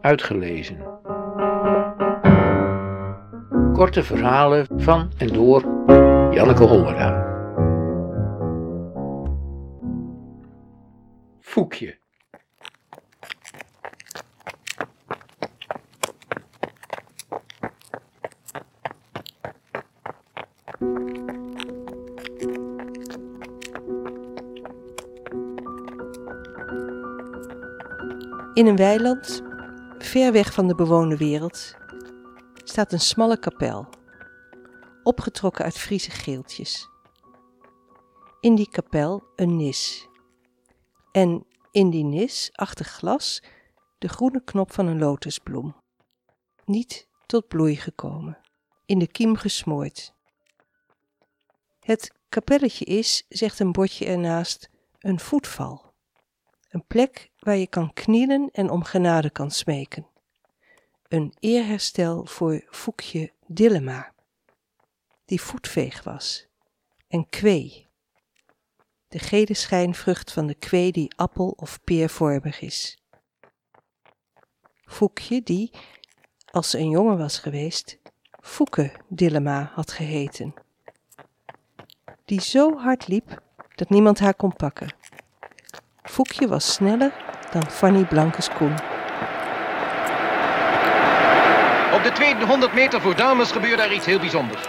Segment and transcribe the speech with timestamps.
[0.00, 0.78] Uitgelezen.
[3.72, 5.62] Korte verhalen van en door
[6.34, 7.28] Janneke Hollera.
[11.40, 11.98] Foekje.
[28.54, 29.42] In een weiland,
[30.04, 31.74] ver weg van de bewoonde wereld,
[32.64, 33.88] staat een smalle kapel,
[35.02, 36.88] opgetrokken uit Friese geeltjes.
[38.40, 40.08] In die kapel een nis.
[41.12, 43.42] En in die nis, achter glas,
[43.98, 45.76] de groene knop van een lotusbloem.
[46.64, 48.38] Niet tot bloei gekomen,
[48.86, 50.14] in de kiem gesmoord.
[51.80, 55.89] Het kapelletje is, zegt een bordje ernaast, een voetval.
[56.70, 60.06] Een plek waar je kan knielen en om genade kan smeken.
[61.08, 64.12] Een eerherstel voor Foekje Dillema,
[65.24, 66.46] die voetveeg was,
[67.08, 67.88] en kwee.
[69.08, 73.02] De gele schijnvrucht van de kwee die appel- of peervormig is.
[74.84, 75.70] Foekje die,
[76.50, 77.98] als ze een jongen was geweest,
[78.40, 80.54] Foeke Dillema had geheten.
[82.24, 83.42] Die zo hard liep
[83.74, 84.94] dat niemand haar kon pakken.
[86.20, 87.12] Foekje was sneller
[87.50, 88.72] dan Fanny Blankes-Koen.
[91.92, 94.66] Op de 200 meter voor dames gebeurde er iets heel bijzonders.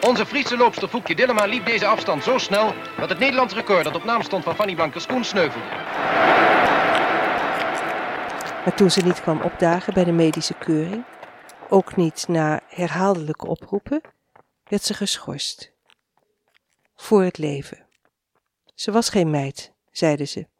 [0.00, 2.74] Onze Friese loopster Foekje Dillema liep deze afstand zo snel...
[2.98, 5.66] dat het Nederlands record dat op naam stond van Fanny Blankers-Koen sneuvelde.
[8.64, 11.04] Maar toen ze niet kwam opdagen bij de medische keuring,
[11.68, 14.00] ook niet na herhaaldelijke oproepen,
[14.64, 15.72] werd ze geschorst.
[16.94, 17.86] Voor het leven.
[18.74, 20.50] Ze was geen meid, zeiden ze.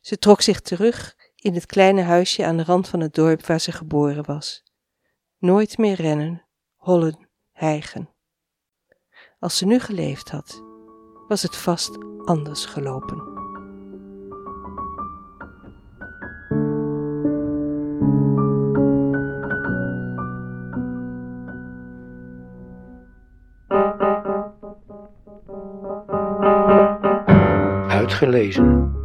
[0.00, 3.60] Ze trok zich terug in het kleine huisje aan de rand van het dorp waar
[3.60, 4.62] ze geboren was.
[5.38, 8.08] Nooit meer rennen, hollen, hijgen.
[9.38, 10.62] Als ze nu geleefd had,
[11.28, 13.38] was het vast anders gelopen.
[27.88, 28.99] Uitgelezen.